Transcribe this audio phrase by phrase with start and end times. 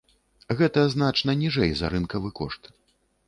[0.59, 2.61] Гэта значна ніжэй за рынкавы кошт.